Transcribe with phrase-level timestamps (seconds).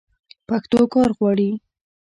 [0.47, 1.49] پښتو کار غواړي.